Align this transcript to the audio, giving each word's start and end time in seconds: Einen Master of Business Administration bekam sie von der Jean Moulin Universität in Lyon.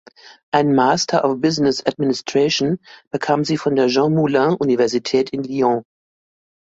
Einen 0.51 0.73
Master 0.73 1.23
of 1.25 1.41
Business 1.41 1.85
Administration 1.85 2.79
bekam 3.11 3.43
sie 3.45 3.55
von 3.57 3.75
der 3.75 3.85
Jean 3.85 4.15
Moulin 4.15 4.55
Universität 4.59 5.29
in 5.29 5.43
Lyon. 5.43 5.83